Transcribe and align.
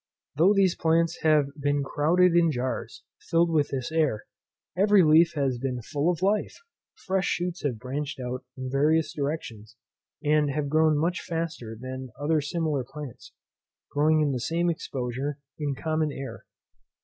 Though 0.35 0.55
these 0.55 0.75
plants 0.75 1.19
have 1.21 1.45
been 1.59 1.83
crouded 1.83 2.33
in 2.35 2.51
jars 2.51 3.03
filled 3.19 3.51
with 3.51 3.67
this 3.67 3.91
air, 3.91 4.25
every 4.75 5.03
leaf 5.03 5.33
has 5.35 5.59
been 5.59 5.83
full 5.83 6.09
of 6.09 6.23
life; 6.23 6.55
fresh 6.95 7.27
shoots 7.27 7.61
have 7.61 7.77
branched 7.77 8.19
out 8.19 8.43
in 8.57 8.71
various 8.71 9.13
directions, 9.13 9.75
and 10.23 10.49
have 10.49 10.69
grown 10.69 10.97
much 10.97 11.21
faster 11.21 11.77
than 11.79 12.09
other 12.19 12.41
similar 12.41 12.83
plants, 12.83 13.31
growing 13.91 14.21
in 14.21 14.31
the 14.31 14.39
same 14.39 14.71
exposure 14.71 15.37
in 15.59 15.75
common 15.75 16.11
air. 16.11 16.45